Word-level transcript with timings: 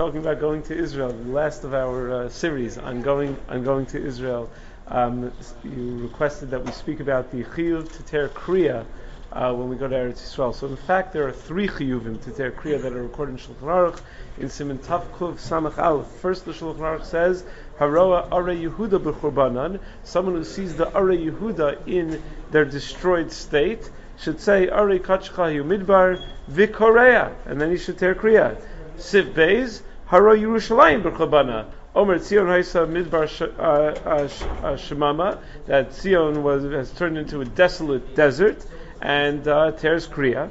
talking 0.00 0.20
about 0.20 0.40
going 0.40 0.62
to 0.62 0.74
Israel, 0.74 1.12
the 1.12 1.30
last 1.30 1.62
of 1.62 1.74
our 1.74 2.10
uh, 2.10 2.28
series 2.30 2.78
on 2.78 3.02
going 3.02 3.36
on 3.50 3.62
going 3.62 3.84
to 3.84 4.02
Israel. 4.02 4.50
Um, 4.88 5.30
you 5.62 5.98
requested 5.98 6.52
that 6.52 6.64
we 6.64 6.72
speak 6.72 7.00
about 7.00 7.30
the 7.30 7.44
chiyuv 7.44 7.94
to 7.98 8.02
ter 8.04 8.30
kriya 8.30 8.86
uh, 9.30 9.52
when 9.52 9.68
we 9.68 9.76
go 9.76 9.88
to 9.88 9.94
Eretz 9.94 10.22
Yisrael. 10.22 10.54
So 10.54 10.68
in 10.68 10.78
fact, 10.78 11.12
there 11.12 11.28
are 11.28 11.32
three 11.32 11.68
chiyuvim 11.68 12.24
to 12.24 12.30
ter 12.30 12.50
kriya 12.50 12.80
that 12.80 12.94
are 12.94 13.02
recorded 13.02 13.32
in 13.32 13.38
Shulchan 13.40 13.60
Aruch 13.60 14.00
in 14.38 14.46
Siman 14.48 14.78
Tavkuv 14.78 15.34
Samach 15.34 15.76
Aleph. 15.76 16.06
First, 16.06 16.46
the 16.46 16.52
Shulchan 16.52 16.78
Aruch 16.78 17.04
says, 17.04 17.44
Haroa 17.78 18.26
Are 18.32 18.44
Yehuda 18.44 19.00
b'churbanan, 19.00 19.80
someone 20.04 20.34
who 20.34 20.44
sees 20.44 20.76
the 20.76 20.90
Are 20.94 21.08
Yehuda 21.08 21.86
in 21.86 22.22
their 22.50 22.64
destroyed 22.64 23.30
state 23.30 23.90
should 24.18 24.40
say 24.40 24.66
Are 24.70 24.88
Kachcha 24.98 25.62
Midbar 25.62 26.26
Vikorea, 26.50 27.34
and 27.44 27.60
then 27.60 27.70
he 27.70 27.76
should 27.76 27.98
tear 27.98 28.14
kriya. 28.14 28.58
Siv 28.96 29.34
Beis, 29.34 29.82
Haro 30.10 30.34
Yerushalayim 30.34 31.04
b'churbanan. 31.04 31.66
Omer 31.94 32.18
Tzion 32.18 32.46
Haisa 32.46 32.84
Midbar 32.84 33.30
uh, 33.40 33.62
uh, 33.62 34.28
uh, 34.66 34.76
Shemama, 34.76 35.38
that 35.66 35.90
Tzion 35.90 36.42
was, 36.42 36.64
has 36.64 36.90
turned 36.90 37.16
into 37.16 37.42
a 37.42 37.44
desolate 37.44 38.16
desert, 38.16 38.66
and 39.00 39.46
uh, 39.46 39.70
tears 39.70 40.08
Kriya. 40.08 40.50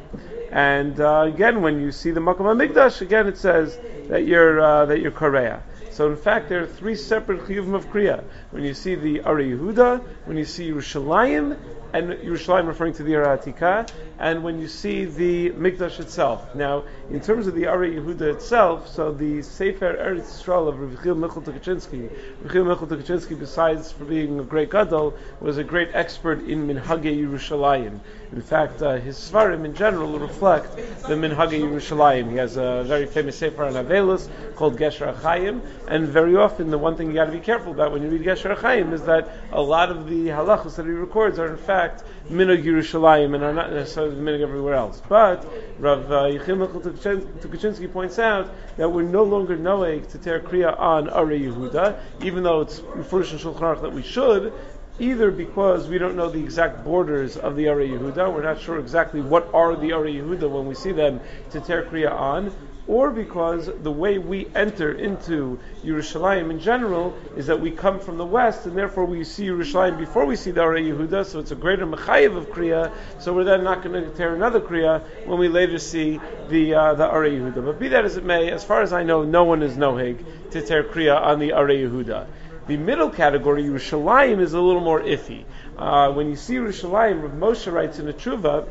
And 0.50 1.02
uh, 1.02 1.26
again, 1.28 1.62
when 1.62 1.82
you 1.82 1.92
see 1.92 2.12
the 2.12 2.22
Makam 2.22 2.46
HaMikdash, 2.46 3.02
again 3.02 3.28
it 3.28 3.38
says 3.38 3.78
that 4.08 4.26
you're, 4.26 4.62
uh, 4.62 4.86
that 4.86 5.02
you're 5.02 5.12
Korea. 5.12 5.62
So 6.00 6.10
in 6.10 6.16
fact, 6.16 6.48
there 6.48 6.64
are 6.64 6.66
three 6.66 6.96
separate 6.96 7.42
chiyuvim 7.42 7.74
of 7.74 7.88
kriya. 7.88 8.24
When 8.52 8.64
you 8.64 8.74
see 8.74 8.96
the 8.96 9.20
Are 9.24 9.36
Yehuda, 9.36 10.02
when 10.24 10.38
you 10.38 10.46
see 10.46 10.72
Yerushalayim, 10.72 11.58
and 11.92 12.12
Yerushalayim 12.14 12.68
referring 12.68 12.94
to 12.94 13.04
the 13.04 13.12
Aratika, 13.16 13.92
and 14.18 14.42
when 14.42 14.62
you 14.62 14.70
see 14.70 15.04
the 15.04 15.50
Mikdash 15.50 16.00
itself. 16.00 16.56
Now, 16.56 16.86
in 17.10 17.20
terms 17.20 17.48
of 17.48 17.56
the 17.56 17.66
Are 17.66 17.80
Yehuda 17.80 18.34
itself, 18.34 18.88
so 18.88 19.12
the 19.12 19.42
Sefer 19.42 19.94
Eretz 19.96 20.42
Yisrael 20.42 20.70
of 20.70 20.80
Rav 20.80 21.04
Chil 21.04 21.16
Michal 21.16 21.42
Tukachinsky, 21.42 22.10
Rav 22.44 22.52
Chil 22.54 22.64
Michal 22.64 22.88
Tukachinsky, 22.88 23.38
besides 23.38 23.92
for 23.92 24.06
being 24.06 24.40
a 24.40 24.44
great 24.44 24.70
gadol, 24.70 25.14
was 25.42 25.58
a 25.58 25.66
great 25.66 25.90
expert 25.94 26.40
in 26.48 26.66
Minhage 26.66 27.04
Yerushalayim. 27.04 28.00
In 28.32 28.42
fact, 28.42 28.84
uh, 28.84 28.98
his 28.98 29.18
Svarim 29.18 29.66
in 29.66 29.74
general 29.74 30.20
reflect 30.20 30.76
the 30.76 31.16
Minhage 31.16 31.60
Yerushalayim. 31.60 32.30
He 32.30 32.38
has 32.38 32.58
a 32.58 32.84
very 32.84 33.08
famous 33.08 33.36
Sefer 33.36 33.64
on 33.64 33.74
Avelus 33.74 34.30
called 34.56 34.78
Gesher 34.78 35.12
Achayim, 35.16 35.62
and 35.88 36.08
very 36.08 36.36
often 36.36 36.70
the 36.70 36.78
one 36.78 36.96
thing 36.96 37.08
you 37.08 37.16
got 37.16 37.26
to 37.26 37.32
be 37.32 37.40
careful 37.40 37.72
about 37.72 37.92
when 37.92 38.04
you 38.04 38.10
read 38.10 38.22
Gesher 38.22 38.56
Achayim 38.56 38.94
is 38.94 39.02
that 39.04 39.30
a 39.52 39.60
lot 39.60 39.90
of 39.90 40.08
the 40.08 40.28
halachos 40.28 40.76
that 40.76 40.86
he 40.86 40.92
records 40.92 41.40
are 41.40 41.48
in 41.48 41.58
fact 41.58 42.04
Minhag 42.30 42.64
Yerushalayim 42.64 43.34
and 43.34 43.44
are 43.44 43.54
not 43.54 43.72
necessarily 43.72 44.14
the 44.14 44.22
Minhag 44.22 44.42
everywhere 44.42 44.76
else. 44.76 45.02
But 45.10 45.44
Rav 45.80 46.12
uh, 46.12 46.16
Yechim 46.26 46.68
Tukachinsky 46.68 47.92
points 47.92 48.20
out 48.20 48.54
that 48.78 48.90
we're 48.90 49.02
no 49.02 49.24
longer 49.24 49.58
knowing 49.58 50.06
to 50.06 50.20
tear 50.20 50.40
Kriya 50.40 50.80
on 50.80 51.10
Are 51.10 51.26
Yehuda, 51.26 52.00
even 52.22 52.44
though 52.44 52.62
it's 52.62 52.80
Mefurish 52.80 53.32
in 53.32 53.40
Shulchan 53.40 53.62
Aruch 53.62 53.82
that 53.82 53.94
we 53.94 54.04
should, 54.04 54.54
either 55.00 55.32
because 55.32 55.88
we 55.88 55.98
don't 55.98 56.16
know 56.16 56.30
the 56.30 56.44
exact 56.44 56.84
borders 56.84 57.38
of 57.38 57.56
the 57.56 57.68
Are 57.70 57.78
Yehuda, 57.78 58.34
we're 58.34 58.44
not 58.44 58.60
sure 58.60 58.80
exactly 58.80 59.22
what 59.22 59.50
are 59.54 59.76
the 59.76 59.94
Are 59.94 60.04
Yehuda 60.04 60.50
when 60.50 60.68
we 60.68 60.76
see 60.76 60.92
them 60.92 61.22
to 61.52 61.62
tear 61.62 61.84
Kriya 61.84 62.12
on, 62.12 62.52
or 62.88 63.12
because 63.12 63.70
the 63.84 63.92
way 63.92 64.18
we 64.18 64.48
enter 64.56 64.92
into 64.92 65.60
Yerushalayim 65.86 66.50
in 66.50 66.60
general 66.60 67.16
is 67.38 67.46
that 67.46 67.62
we 67.62 67.70
come 67.70 68.00
from 68.00 68.18
the 68.18 68.26
west, 68.26 68.66
and 68.66 68.76
therefore 68.76 69.06
we 69.06 69.24
see 69.24 69.46
Yerushalayim 69.46 69.98
before 69.98 70.26
we 70.26 70.36
see 70.36 70.52
the 70.52 70.62
Are 70.62 70.74
Yehuda, 70.74 71.26
so 71.26 71.40
it's 71.40 71.52
a 71.52 71.56
greater 71.56 71.86
mechayiv 71.86 72.36
of 72.36 72.48
Kriya, 72.48 72.92
so 73.20 73.32
we're 73.34 73.44
then 73.44 73.64
not 73.64 73.84
going 73.84 74.04
to 74.04 74.10
tear 74.16 74.34
another 74.36 74.60
Kriya 74.60 75.02
when 75.26 75.40
we 75.40 75.48
later 75.48 75.78
see 75.78 76.20
the 76.50 76.74
uh, 76.74 76.94
the 76.96 77.08
Are 77.08 77.24
Yehuda. 77.24 77.64
But 77.64 77.80
be 77.80 77.90
that 77.90 78.06
as 78.06 78.18
it 78.18 78.26
may, 78.26 78.50
as 78.52 78.64
far 78.64 78.82
as 78.82 78.92
I 78.92 79.04
know, 79.04 79.24
no 79.24 79.44
one 79.44 79.62
is 79.62 79.78
nohig 79.78 80.52
to 80.52 80.62
tear 80.62 80.84
Kriya 80.84 81.22
on 81.22 81.40
the 81.40 81.54
Are 81.54 81.68
Yehuda. 81.68 82.28
The 82.70 82.78
middle 82.78 83.10
category, 83.10 83.64
Yerushalayim, 83.64 84.40
is 84.40 84.54
a 84.54 84.62
little 84.62 84.84
more 84.84 85.02
iffy. 85.02 85.44
Uh, 85.76 86.12
when 86.12 86.30
you 86.30 86.36
see 86.36 86.54
Yerushalayim, 86.54 87.24
Rav 87.24 87.32
Moshe 87.32 87.74
writes 87.74 87.98
in 87.98 88.08
a 88.08 88.14
tshuva, 88.14 88.68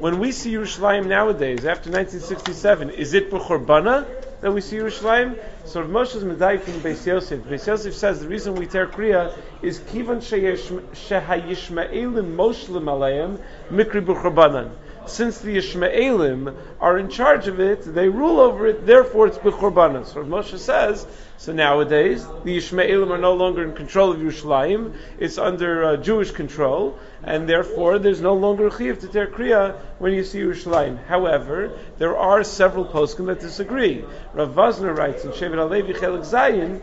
when 0.00 0.18
we 0.18 0.32
see 0.32 0.54
Yerushalayim 0.54 1.06
nowadays, 1.06 1.64
after 1.64 1.88
1967, 1.88 2.90
is 2.90 3.14
it 3.14 3.30
B'chorbana 3.30 4.08
that 4.40 4.52
we 4.52 4.60
see 4.60 4.78
Yerushalayim? 4.78 5.38
So 5.66 5.82
Rav 5.82 5.88
Moshe's 5.88 6.24
Medai 6.24 6.60
from 6.60 6.80
Beis 6.80 7.06
Yosef. 7.06 7.44
Beis 7.44 7.64
Yosef 7.64 7.94
says 7.94 8.18
the 8.18 8.26
reason 8.26 8.56
we 8.56 8.66
tear 8.66 8.88
Kriya 8.88 9.32
is 9.62 9.78
Kivan 9.78 10.18
Shehayishma'elim 10.18 12.34
Moshlem 12.34 12.86
Aleim 12.86 13.38
Mikri 13.70 14.04
B'chorbanan 14.04 14.72
since 15.08 15.38
the 15.38 15.56
Ishmaelim 15.56 16.56
are 16.80 16.98
in 16.98 17.08
charge 17.08 17.48
of 17.48 17.60
it, 17.60 17.82
they 17.82 18.08
rule 18.08 18.40
over 18.40 18.66
it, 18.66 18.86
therefore 18.86 19.26
it's 19.26 19.38
B'chorbanas. 19.38 20.14
So 20.14 20.24
Moshe 20.24 20.58
says, 20.58 21.06
so 21.36 21.52
nowadays, 21.52 22.26
the 22.44 22.58
Ishmaelim 22.58 23.10
are 23.10 23.18
no 23.18 23.34
longer 23.34 23.62
in 23.62 23.74
control 23.74 24.12
of 24.12 24.18
Yerushalayim, 24.18 24.94
it's 25.18 25.38
under 25.38 25.84
uh, 25.84 25.96
Jewish 25.96 26.30
control, 26.30 26.98
and 27.22 27.48
therefore 27.48 27.98
there's 27.98 28.20
no 28.20 28.34
longer 28.34 28.70
Chiv 28.70 29.00
to 29.00 29.08
Ter 29.08 29.26
Kriya 29.26 29.76
when 29.98 30.12
you 30.12 30.24
see 30.24 30.40
Yerushalayim. 30.40 31.04
However, 31.06 31.78
there 31.98 32.16
are 32.16 32.44
several 32.44 32.84
poskim 32.84 33.26
that 33.26 33.40
disagree. 33.40 34.04
Rav 34.34 34.54
Vazner 34.54 34.96
writes 34.96 35.24
in 35.24 35.32
Shevet 35.32 35.56
Alevi 35.56 35.96
Chelik 35.96 36.26
Zayin, 36.26 36.80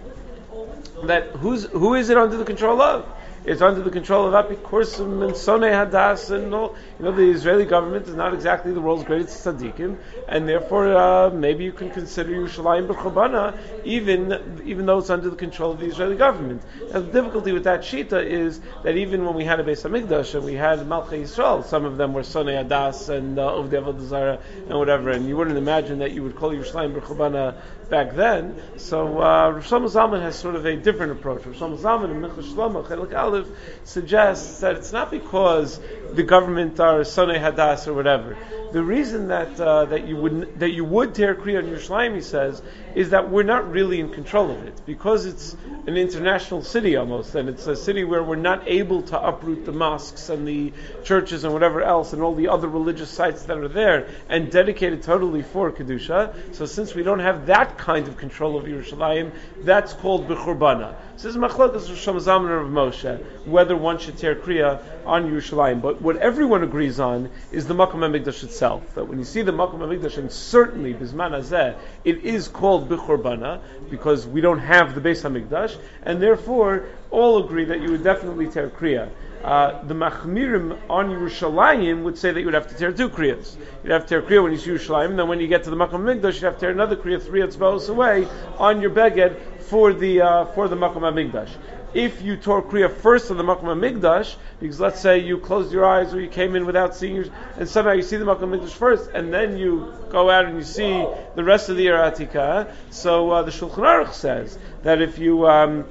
that 1.08 1.28
who's, 1.32 1.66
who 1.66 1.94
is 1.96 2.10
it 2.10 2.18
under 2.18 2.38
the 2.38 2.46
control 2.46 2.82
of? 2.82 3.06
It's 3.46 3.62
under 3.62 3.82
the 3.82 3.92
control 3.92 4.34
of 4.34 4.34
Apikursim 4.34 5.24
and 5.24 5.34
Sonei 5.34 5.72
Hadas, 5.72 6.32
and 6.32 6.54
all. 6.54 6.76
You 6.98 7.06
know, 7.06 7.12
the 7.12 7.30
Israeli 7.30 7.66
government 7.66 8.08
is 8.08 8.16
not 8.16 8.34
exactly 8.34 8.72
the 8.74 8.82
world's 8.82 9.04
greatest 9.04 9.46
tzaddikim, 9.46 9.98
and 10.28 10.50
therefore 10.50 10.96
uh, 10.96 11.30
maybe 11.30 11.64
you 11.64 11.72
can 11.72 11.92
consider 11.92 12.32
Yerushalayim 12.32 12.88
b'chobana, 12.88 13.58
even 13.84 14.64
even 14.66 14.86
though 14.88 14.98
it's 14.98 15.10
under 15.10 15.30
the 15.30 15.36
control 15.36 15.72
of 15.72 15.80
the 15.80 15.86
Israeli 15.86 16.16
government. 16.16 16.64
Now, 16.92 17.02
the 17.02 17.12
difficulty 17.12 17.52
with 17.52 17.66
that 17.66 17.82
shita 17.82 18.26
is 18.26 18.62
that 18.84 18.98
even 18.98 19.26
when 19.26 19.36
we 19.36 19.46
had 19.46 19.60
a 19.60 19.64
Beis 19.64 19.84
Hamikdash 19.88 20.34
and 20.34 20.44
we 20.44 20.54
had 20.54 20.80
Malchei 20.80 21.22
Yisrael, 21.22 21.64
some 21.64 21.86
of 21.86 21.98
them 21.98 22.14
were 22.14 22.22
Sonei 22.24 22.66
Hadas 22.66 23.10
and 23.10 23.38
uh, 23.38 23.52
Ovdei 23.52 23.84
Avodah 23.84 24.42
and 24.68 24.80
whatever, 24.80 25.12
and 25.12 25.28
you 25.28 25.38
wouldn't 25.38 25.58
imagine 25.58 26.00
that 26.00 26.14
you 26.14 26.24
would 26.24 26.36
call 26.36 26.52
Yerushalayim 26.52 27.00
b'chobana 27.00 27.56
back 27.90 28.16
then. 28.16 28.60
So 28.78 29.22
uh, 29.22 29.52
Rav 29.52 29.64
Zalman 29.64 30.22
has 30.22 30.36
sort 30.36 30.56
of 30.56 30.66
a 30.66 30.76
different 30.76 31.12
approach. 31.12 31.46
Rav 31.46 31.56
Zalman 31.56 32.12
in 32.12 32.22
Minchas 32.22 32.52
Shlomo 32.54 32.84
Chelik 32.86 33.14
Aleph 33.36 33.48
suggests 33.84 34.62
that 34.62 34.76
it's 34.76 34.92
not 34.92 35.12
because 35.12 35.80
the 36.14 36.24
government 36.24 36.80
are 36.80 37.02
Sonei 37.02 37.40
Hadas 37.40 37.88
or 37.88 37.94
whatever. 37.94 38.38
The 38.72 38.84
reason 38.84 39.28
that 39.30 39.60
uh, 39.60 39.86
that 39.86 40.08
you 40.08 40.18
would 40.18 40.60
that 40.60 40.72
you 40.72 40.84
would 40.84 41.16
tear 41.16 41.36
Kriya 41.36 41.60
on 41.60 41.70
Yerushalayim, 41.70 42.16
he 42.16 42.22
says, 42.22 42.62
is 42.94 43.12
that 43.12 43.30
we're 43.30 43.44
not 43.44 43.72
really 43.72 44.00
in 44.00 44.10
control 44.10 44.52
of 44.52 44.64
it 44.66 44.82
because 44.86 45.26
it's 45.26 45.56
an 45.88 45.98
international 45.98 46.62
city 46.62 46.96
almost, 46.96 47.36
and 47.36 47.48
it's 47.48 47.68
a 47.68 47.76
city 47.76 48.04
where 48.04 48.24
we're 48.24 48.36
not 48.36 48.68
able 48.68 49.02
to 49.04 49.20
uproot 49.20 49.66
the 49.66 49.72
mosques 49.72 50.30
and 50.30 50.48
the 50.48 50.74
churches 51.04 51.44
and 51.44 51.54
whatever 51.54 51.82
else 51.82 52.14
and 52.14 52.22
all 52.22 52.36
the 52.36 52.48
other 52.48 52.68
religious 52.68 53.10
sites 53.10 53.44
that 53.44 53.58
are 53.58 53.68
there 53.68 54.10
and 54.30 54.52
dedicate 54.52 54.94
it 54.94 55.04
totally 55.04 55.44
for 55.44 55.72
kedusha. 55.72 56.56
So 56.56 56.66
since 56.66 56.96
we 56.96 57.04
don't 57.04 57.20
have 57.20 57.46
that 57.48 57.78
kind 57.78 58.08
of 58.08 58.18
control 58.18 58.58
of 58.58 58.66
Yerushalayim, 58.66 59.32
that's 59.60 59.94
called 59.94 60.28
b'churbana. 60.28 60.96
So 61.18 61.28
this 61.28 61.36
is 61.36 61.38
machlokas 61.38 61.90
of 61.90 61.98
Shlomo 61.98 62.62
of 62.62 62.72
Moshe 62.72 63.25
whether 63.46 63.76
one 63.76 64.00
should 64.00 64.18
tear 64.18 64.36
kriya 64.36 64.82
on 65.06 65.32
Yerushalayim. 65.32 65.82
But 65.82 66.02
what 66.02 66.18
everyone 66.18 66.64
agrees 66.64 67.00
on 67.00 67.30
is 67.52 67.68
the 67.68 67.74
Makom 67.74 68.00
Hamikdash 68.00 68.44
itself. 68.44 68.96
That 68.96 69.08
when 69.08 69.20
you 69.20 69.26
see 69.26 69.42
the 69.42 69.52
Makom 69.52 69.80
Hamikdash, 69.80 70.18
and 70.18 70.32
certainly 70.32 70.94
Bisman 70.94 71.32
Hazeh, 71.32 71.78
it 72.04 72.24
is 72.24 72.48
called 72.48 72.90
B'chorbana 72.90 73.62
because 73.90 74.26
we 74.26 74.42
don't 74.42 74.60
have 74.60 74.96
the 74.96 75.02
Beis 75.02 75.24
Hamikdash, 75.24 75.78
and 76.04 76.22
therefore 76.22 76.86
all 77.12 77.44
agree 77.44 77.66
that 77.66 77.82
you 77.82 77.92
would 77.92 78.04
definitely 78.04 78.48
tear 78.48 78.70
kriya. 78.70 79.10
Uh, 79.44 79.84
the 79.84 79.94
Machmirim 79.94 80.80
on 80.90 81.10
Yerushalayim 81.12 82.04
would 82.04 82.18
say 82.18 82.32
that 82.32 82.40
you 82.40 82.46
would 82.46 82.56
have 82.56 82.68
to 82.70 82.76
tear 82.76 82.92
two 82.92 83.10
kriyas. 83.10 83.56
You'd 83.84 83.92
have 83.92 84.08
to 84.08 84.08
tear 84.08 84.22
kriya 84.24 84.42
when 84.42 84.52
you 84.52 84.58
see 84.58 84.72
Yerushalayim, 84.72 85.12
and 85.12 85.20
then 85.20 85.28
when 85.28 85.40
you 85.40 85.48
get 85.48 85.66
to 85.66 85.70
the 85.70 85.76
Makom 85.76 86.02
Hamikdash, 86.02 86.36
you'd 86.36 86.44
have 86.44 86.56
to 86.56 86.60
tear 86.62 86.72
another 86.72 86.96
kriya 86.96 87.22
three 87.22 87.42
etzbaos 87.42 87.90
away 87.90 88.28
on 88.58 88.82
your 88.82 88.90
beged 88.90 89.40
for 89.62 89.94
the 89.94 90.22
uh, 90.22 90.46
for 90.46 90.68
the 90.68 90.76
Makom 90.76 91.02
Hamikdash 91.02 91.52
if 91.96 92.22
you 92.22 92.36
tore 92.36 92.62
Kriya 92.62 92.92
first 92.92 93.32
on 93.32 93.38
the 93.38 93.44
Makom 93.44 93.64
Migdash, 93.80 94.36
because 94.60 94.82
let's 94.82 95.00
say 95.00 95.20
you 95.20 95.38
closed 95.38 95.72
your 95.72 95.86
eyes 95.86 96.14
or 96.14 96.20
you 96.20 96.28
came 96.28 96.54
in 96.56 96.66
without 96.66 96.94
seeing 96.94 97.16
your, 97.16 97.26
and 97.58 97.68
somehow 97.68 97.94
you 97.94 98.02
see 98.02 98.18
the 98.18 98.26
Makom 98.26 98.54
Migdash 98.56 98.74
first, 98.74 99.10
and 99.14 99.34
then 99.34 99.58
you 99.58 99.94
go 100.10 100.30
out 100.30 100.44
and 100.44 100.58
you 100.58 100.64
see 100.64 101.06
the 101.36 101.44
rest 101.44 101.70
of 101.70 101.78
the 101.78 101.86
Eratika. 101.86 102.70
So 102.90 103.32
uh, 103.32 103.44
the 103.44 103.52
Shulchan 103.52 103.78
Aruch 103.78 104.14
says 104.14 104.60
that 104.84 105.02
if 105.02 105.18
you 105.18 105.48
um, 105.48 105.86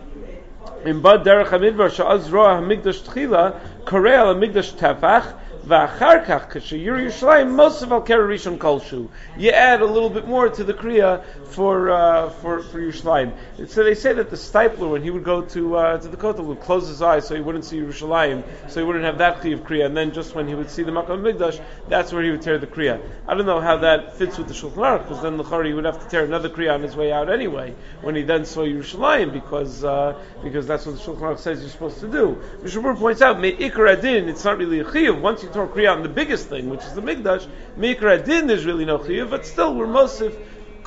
in 0.85 1.01
Bad 1.01 1.25
Derech 1.25 1.47
Hamidbar 1.47 1.91
Sha'az 1.91 2.31
Roa 2.31 2.61
Hamigdash 2.61 3.03
Tchila 3.03 3.59
Korei 3.85 4.19
Al 4.19 4.35
Hamigdash 4.35 4.75
Tefach 4.75 5.35
V'acharkach 5.65 6.51
k'sheyir 6.51 7.07
Yerushalayim 7.07 7.51
most 7.51 7.81
of 7.81 7.91
al 7.91 8.03
rishon 8.03 8.59
kolshu. 8.59 9.09
You 9.39 9.51
add 9.51 9.81
a 9.81 9.87
little 9.87 10.11
bit 10.11 10.29
more 10.29 10.51
to 10.51 10.63
the 10.63 10.75
kriya 10.75 11.25
for 11.47 11.91
uh, 11.91 12.29
for 12.29 12.63
for 12.63 12.79
Yerushalayim. 12.79 13.69
So 13.71 13.83
they 13.83 13.95
say 13.95 14.13
that 14.13 14.29
the 14.29 14.37
Steipler 14.37 14.91
when 14.91 15.03
he 15.03 15.09
would 15.11 15.25
go 15.25 15.41
to 15.41 15.77
uh, 15.77 15.99
to 15.99 16.09
the 16.09 16.19
kotel 16.19 16.45
would 16.45 16.61
close 16.61 16.87
his 16.89 17.01
eyes 17.01 17.27
so 17.27 17.35
he 17.35 17.41
wouldn't 17.41 17.65
see 17.65 17.79
Yerushalayim, 17.79 18.45
so 18.69 18.81
he 18.81 18.87
wouldn't 18.87 19.07
have 19.07 19.17
that 19.19 19.41
kriya 19.41 19.55
of 19.55 19.61
kriya, 19.61 19.87
and 19.87 19.97
then 19.97 20.13
just 20.13 20.35
when 20.35 20.47
he 20.47 20.55
would 20.55 20.69
see 20.69 20.83
the 20.83 20.93
Makom 20.93 21.23
Migdash, 21.23 21.59
that's 21.89 22.13
where 22.13 22.23
he 22.23 22.31
would 22.31 22.43
tear 22.43 22.59
the 22.59 22.67
kriya. 22.67 23.01
I 23.27 23.35
don't 23.35 23.47
know 23.47 23.61
how 23.61 23.79
that 23.79 24.19
fits 24.19 24.37
with 24.37 24.49
the 24.49 24.55
Shulchan 24.55 24.75
Aruch, 24.75 25.03
because 25.05 25.23
then 25.23 25.39
the 25.39 25.45
he 25.63 25.73
would 25.73 25.87
have 25.87 26.03
to 26.03 26.09
tear 26.11 26.25
another 26.25 26.51
kriya 26.51 26.75
on 26.75 26.83
his 26.83 26.95
way 26.95 27.11
out 27.11 27.31
anyway 27.31 27.75
when 28.03 28.15
he 28.15 28.23
then 28.23 28.45
saw 28.45 28.65
Yerushalayim, 28.65 29.33
because 29.33 29.83
uh, 29.83 30.15
because 30.43 30.67
that's 30.67 30.85
what 30.85 30.97
the 30.97 31.01
Shulchan 31.01 31.21
Aruch 31.21 31.39
says 31.39 31.63
you're 31.63 31.71
supposed 31.71 32.01
to 32.01 32.09
do. 32.09 32.39
Mishmur 32.63 32.99
points 32.99 33.23
out, 33.23 33.37
Adin, 33.37 34.29
it's 34.29 34.45
not 34.45 34.59
really 34.59 34.81
a 34.81 34.85
chiyuv. 34.85 35.21
Once 35.23 35.43
you 35.43 35.54
tore 35.55 35.69
kriya 35.69 35.93
on 35.93 36.03
the 36.03 36.09
biggest 36.09 36.49
thing, 36.49 36.69
which 36.69 36.85
is 36.85 36.93
the 36.95 37.01
Migdash, 37.01 37.47
Me'ikar 37.77 38.09
Adin, 38.09 38.47
there's 38.47 38.67
really 38.67 38.85
no 38.85 38.99
chiyuv, 38.99 39.31
but 39.31 39.47
still 39.47 39.75
we're 39.75 39.87
most 39.87 40.21
of 40.21 40.37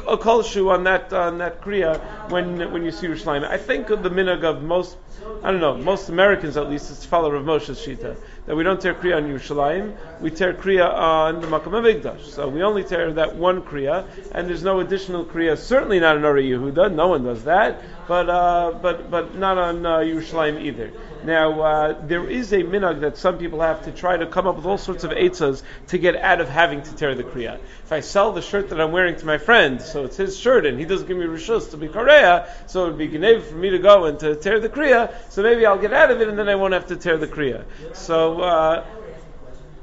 a 0.07 0.17
kolshu 0.17 0.71
on 0.71 0.83
that 0.83 1.11
on 1.11 1.37
that 1.39 1.61
kriya 1.61 1.99
when 2.29 2.71
when 2.71 2.83
you 2.83 2.91
see 2.91 3.07
Yerushalayim. 3.07 3.47
I 3.47 3.57
think 3.57 3.87
the 3.87 3.97
minhag 3.97 4.43
of 4.43 4.63
most 4.63 4.97
I 5.43 5.51
don't 5.51 5.59
know 5.59 5.77
most 5.77 6.09
Americans 6.09 6.55
at 6.55 6.69
least 6.69 6.91
is 6.91 6.99
to 6.99 7.07
follow 7.07 7.31
Rav 7.31 7.43
Moshe's 7.43 7.79
shita 7.79 8.15
that 8.45 8.55
we 8.55 8.63
don't 8.63 8.79
tear 8.79 8.93
kriya 8.93 9.17
on 9.17 9.23
Yerushalayim, 9.23 10.21
we 10.21 10.31
tear 10.31 10.53
kriya 10.53 10.89
on 10.93 11.41
the 11.41 11.47
Makom 11.47 11.73
Avigdash. 11.73 12.23
So 12.25 12.47
we 12.47 12.63
only 12.63 12.83
tear 12.83 13.11
that 13.13 13.35
one 13.35 13.61
kriya, 13.61 14.05
and 14.31 14.47
there's 14.47 14.63
no 14.63 14.79
additional 14.79 15.25
kriya. 15.25 15.57
Certainly 15.57 15.99
not 15.99 16.15
on 16.15 16.23
Ori 16.23 16.47
Yehuda. 16.47 16.93
No 16.93 17.09
one 17.09 17.23
does 17.25 17.43
that, 17.43 17.81
but 18.07 18.29
uh, 18.29 18.71
but 18.81 19.11
but 19.11 19.35
not 19.35 19.57
on 19.57 19.85
uh, 19.85 19.97
Yerushalayim 19.97 20.61
either. 20.61 20.91
Now, 21.27 21.59
uh, 21.59 22.07
there 22.07 22.25
is 22.25 22.53
a 22.53 22.63
minhag 22.63 23.01
that 23.01 23.17
some 23.17 23.37
people 23.37 23.59
have 23.59 23.83
to 23.83 23.91
try 23.91 24.15
to 24.15 24.25
come 24.25 24.47
up 24.47 24.55
with 24.55 24.65
all 24.65 24.77
sorts 24.77 25.03
of 25.03 25.11
eitzas 25.11 25.61
to 25.87 25.97
get 25.97 26.15
out 26.15 26.39
of 26.39 26.47
having 26.47 26.81
to 26.83 26.95
tear 26.95 27.15
the 27.15 27.23
kriya. 27.25 27.59
If 27.83 27.91
I 27.91 27.99
sell 27.99 28.31
the 28.31 28.41
shirt 28.41 28.69
that 28.69 28.79
I'm 28.79 28.93
wearing 28.93 29.17
to 29.17 29.25
my 29.25 29.37
friend, 29.37 29.81
so 29.81 30.05
it's 30.05 30.15
his 30.15 30.37
shirt, 30.39 30.65
and 30.65 30.79
he 30.79 30.85
doesn't 30.85 31.05
give 31.05 31.17
me 31.17 31.25
rishus 31.25 31.71
to 31.71 31.77
be 31.77 31.89
korea, 31.89 32.47
so 32.67 32.85
it 32.85 32.87
would 32.91 32.97
be 32.97 33.09
genev 33.09 33.43
for 33.43 33.57
me 33.57 33.71
to 33.71 33.77
go 33.77 34.05
and 34.05 34.17
to 34.21 34.37
tear 34.37 34.61
the 34.61 34.69
kriya, 34.69 35.13
so 35.29 35.43
maybe 35.43 35.65
I'll 35.65 35.77
get 35.77 35.91
out 35.91 36.11
of 36.11 36.21
it, 36.21 36.29
and 36.29 36.39
then 36.39 36.47
I 36.47 36.55
won't 36.55 36.73
have 36.73 36.87
to 36.87 36.95
tear 36.95 37.17
the 37.17 37.27
kriya. 37.27 37.65
So, 37.93 38.39
uh, 38.39 38.85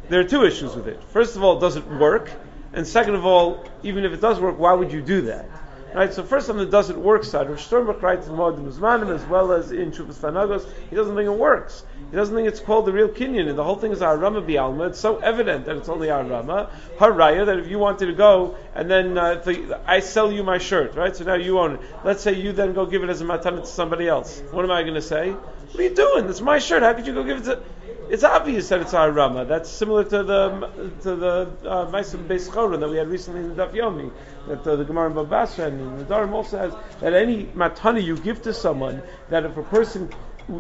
there 0.08 0.20
are 0.20 0.24
two 0.24 0.46
issues 0.46 0.74
with 0.74 0.88
it. 0.88 0.98
First 1.12 1.36
of 1.36 1.44
all, 1.44 1.60
does 1.60 1.76
it 1.76 1.86
work? 1.86 2.32
And 2.72 2.86
second 2.86 3.16
of 3.16 3.26
all, 3.26 3.68
even 3.82 4.06
if 4.06 4.14
it 4.14 4.22
does 4.22 4.40
work, 4.40 4.58
why 4.58 4.72
would 4.72 4.90
you 4.90 5.02
do 5.02 5.20
that? 5.22 5.46
Right, 5.94 6.12
so 6.12 6.24
first 6.24 6.50
on 6.50 6.56
the 6.56 6.66
doesn't 6.66 7.00
work 7.00 7.22
side, 7.22 7.48
Rav 7.48 7.60
Sternbuch 7.60 8.02
writes 8.02 8.26
in 8.26 8.32
Moedim 8.32 8.66
Uzmanim 8.66 9.14
as 9.14 9.24
well 9.26 9.52
as 9.52 9.70
in 9.70 9.92
Shuvas 9.92 10.16
Tanagos, 10.16 10.66
he 10.90 10.96
doesn't 10.96 11.14
think 11.14 11.28
it 11.28 11.38
works. 11.38 11.84
He 12.10 12.16
doesn't 12.16 12.34
think 12.34 12.48
it's 12.48 12.58
called 12.58 12.86
the 12.86 12.92
real 12.92 13.08
Kinyan, 13.08 13.48
and 13.48 13.56
the 13.56 13.62
whole 13.62 13.76
thing 13.76 13.92
is 13.92 14.00
Arama 14.00 14.44
Bialma. 14.44 14.88
It's 14.88 14.98
so 14.98 15.18
evident 15.18 15.66
that 15.66 15.76
it's 15.76 15.88
only 15.88 16.08
Arama. 16.08 16.68
Haraya, 16.98 17.46
that 17.46 17.60
if 17.60 17.68
you 17.68 17.78
wanted 17.78 18.06
to 18.06 18.12
go 18.12 18.56
and 18.74 18.90
then 18.90 19.16
uh, 19.16 19.36
the, 19.36 19.80
I 19.86 20.00
sell 20.00 20.32
you 20.32 20.42
my 20.42 20.58
shirt, 20.58 20.96
right? 20.96 21.14
So 21.14 21.22
now 21.22 21.34
you 21.34 21.60
own 21.60 21.74
it. 21.74 21.80
Let's 22.02 22.24
say 22.24 22.32
you 22.32 22.50
then 22.50 22.72
go 22.72 22.86
give 22.86 23.04
it 23.04 23.08
as 23.08 23.20
a 23.20 23.24
matana 23.24 23.60
to 23.60 23.66
somebody 23.66 24.08
else. 24.08 24.42
What 24.50 24.64
am 24.64 24.72
I 24.72 24.82
going 24.82 24.94
to 24.94 25.02
say? 25.02 25.30
What 25.30 25.78
are 25.78 25.82
you 25.84 25.94
doing? 25.94 26.28
It's 26.28 26.40
my 26.40 26.58
shirt. 26.58 26.82
How 26.82 26.94
could 26.94 27.06
you 27.06 27.14
go 27.14 27.22
give 27.22 27.38
it 27.38 27.44
to 27.44 27.62
it's 28.08 28.24
obvious 28.24 28.68
that 28.68 28.80
it's 28.80 28.94
our 28.94 29.10
Rama. 29.10 29.44
That's 29.44 29.70
similar 29.70 30.04
to 30.04 30.22
the 30.22 30.70
to 31.02 31.16
the 31.16 31.50
uh, 31.64 31.90
Meisim 31.90 32.26
Beis 32.26 32.80
that 32.80 32.88
we 32.88 32.96
had 32.96 33.08
recently 33.08 33.40
in 33.40 33.54
the 33.54 33.66
Daf 33.66 33.72
Yomi. 33.72 34.10
That 34.48 34.66
uh, 34.66 34.76
the 34.76 34.84
Gemara 34.84 35.08
in 35.08 35.14
Babasra 35.14 35.68
and 35.68 35.98
the 35.98 36.04
Dharam 36.04 36.32
also 36.32 36.58
has 36.58 36.74
that 37.00 37.14
any 37.14 37.44
matana 37.46 38.02
you 38.02 38.16
give 38.16 38.42
to 38.42 38.52
someone, 38.52 39.02
that 39.30 39.44
if 39.44 39.56
a 39.56 39.62
person 39.62 40.10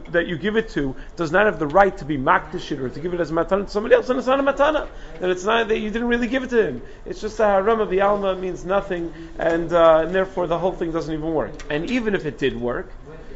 that 0.08 0.26
you 0.26 0.38
give 0.38 0.56
it 0.56 0.70
to 0.70 0.96
does 1.16 1.30
not 1.30 1.44
have 1.44 1.58
the 1.58 1.66
right 1.66 1.96
to 1.98 2.04
be 2.04 2.16
makdish 2.16 2.70
or 2.78 2.88
to 2.88 3.00
give 3.00 3.12
it 3.12 3.20
as 3.20 3.30
matana 3.30 3.64
to 3.64 3.70
somebody 3.70 3.94
else, 3.94 4.08
and 4.08 4.18
it's 4.18 4.26
not 4.26 4.40
a 4.40 4.42
matana. 4.42 4.88
Then 5.20 5.30
it's 5.30 5.44
not 5.44 5.68
that 5.68 5.78
you 5.78 5.90
didn't 5.90 6.08
really 6.08 6.26
give 6.26 6.42
it 6.44 6.50
to 6.50 6.66
him. 6.66 6.82
It's 7.04 7.20
just 7.20 7.38
a 7.40 7.44
haram 7.44 7.80
of 7.80 7.90
the 7.90 8.00
alma 8.00 8.34
means 8.34 8.64
nothing, 8.64 9.12
and, 9.38 9.72
uh, 9.72 10.04
and 10.04 10.14
therefore 10.14 10.46
the 10.46 10.58
whole 10.58 10.72
thing 10.72 10.92
doesn't 10.92 11.12
even 11.12 11.34
work. 11.34 11.52
And 11.70 11.90
even 11.90 12.14
if 12.14 12.24
it 12.24 12.38
did 12.38 12.58
work, 12.58 12.90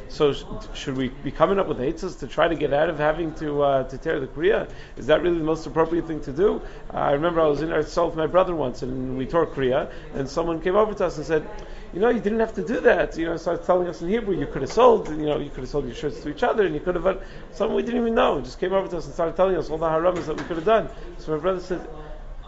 so 0.09 0.33
sh- 0.33 0.45
should 0.75 0.97
we 0.97 1.09
be 1.09 1.31
coming 1.31 1.59
up 1.59 1.69
with 1.69 1.79
eitzes 1.79 2.19
to 2.21 2.27
try 2.27 2.49
to 2.49 2.55
get 2.55 2.73
out 2.73 2.89
of 2.89 2.99
having 2.99 3.35
to 3.35 3.63
uh, 3.63 3.85
to 3.85 3.99
tear 3.99 4.21
the 4.21 4.27
kriya? 4.27 4.71
Is 4.97 5.07
that 5.07 5.23
really 5.23 5.39
the 5.39 5.45
most 5.45 5.67
appropriate 5.67 6.07
thing 6.07 6.21
to 6.23 6.33
do? 6.33 6.63
Uh, 6.93 6.99
I 6.99 7.13
remember 7.13 7.41
I 7.41 7.47
was 7.47 7.63
in 7.63 7.69
Eretz 7.69 8.07
with 8.07 8.17
my 8.17 8.27
brother 8.27 8.55
once, 8.55 8.83
and 8.83 9.17
we 9.19 9.27
tore 9.27 9.47
kriya, 9.47 9.91
and 10.15 10.29
someone 10.29 10.61
came 10.61 10.77
over 10.77 10.95
to 10.95 11.07
us 11.07 11.17
and 11.19 11.27
said, 11.27 11.47
"You 11.93 12.01
know, 12.01 12.09
you 12.09 12.21
didn't 12.21 12.41
have 12.41 12.55
to 12.55 12.65
do 12.65 12.81
that." 12.81 13.17
You 13.17 13.27
know, 13.27 13.37
started 13.37 13.65
telling 13.65 13.89
us 13.89 14.01
in 14.03 14.09
Hebrew, 14.09 14.39
you 14.39 14.47
could 14.47 14.63
have 14.63 14.73
sold, 14.73 15.09
you 15.09 15.27
know, 15.27 15.39
you 15.39 15.51
could 15.51 15.61
have 15.61 15.69
sold 15.69 15.87
your 15.87 15.95
shirts 15.95 16.21
to 16.21 16.31
each 16.31 16.43
other, 16.43 16.65
and 16.65 16.75
you 16.75 16.81
could 16.81 16.95
have. 16.95 17.23
Someone 17.53 17.77
we 17.77 17.83
didn't 17.83 18.01
even 18.01 18.15
know 18.15 18.41
just 18.41 18.59
came 18.59 18.73
over 18.73 18.89
to 18.89 18.97
us 18.97 19.05
and 19.05 19.15
started 19.15 19.37
telling 19.37 19.57
us 19.57 19.71
all 19.71 19.79
the 19.79 19.87
haramas 19.87 20.27
that 20.27 20.37
we 20.37 20.45
could 20.45 20.57
have 20.57 20.65
done. 20.65 20.89
So 21.19 21.33
my 21.33 21.39
brother 21.39 21.61
said, 21.61 21.87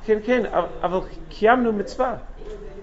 "Ken 0.07 0.23
ken, 0.23 0.45
aval 0.47 1.75
mitzvah." 1.75 2.23